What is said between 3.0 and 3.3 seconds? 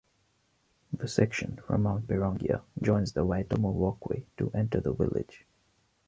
the